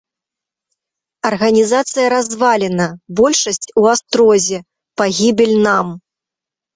[1.29, 2.87] Арганізацыя развалена,
[3.19, 4.59] большасць у астрозе,
[5.03, 5.93] пагібель нам.